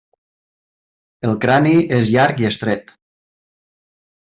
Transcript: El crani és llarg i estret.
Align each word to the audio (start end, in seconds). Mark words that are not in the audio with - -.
El 1.29 1.37
crani 1.45 1.75
és 2.01 2.11
llarg 2.19 2.45
i 2.47 2.51
estret. 2.53 2.95